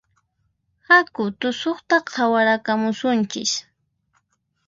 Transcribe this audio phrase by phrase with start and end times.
[0.87, 3.51] Haku tusuqta qhawarakamusunchis